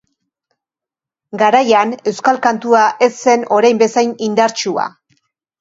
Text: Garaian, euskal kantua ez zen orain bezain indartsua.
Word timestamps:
Garaian, 1.41 1.93
euskal 2.13 2.41
kantua 2.47 2.81
ez 3.09 3.13
zen 3.27 3.47
orain 3.59 3.85
bezain 3.85 4.19
indartsua. 4.31 4.89